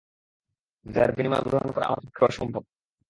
[0.85, 2.63] দয়ার বিনিময় গ্রহণ করা আমার পক্ষে অসম্ভব।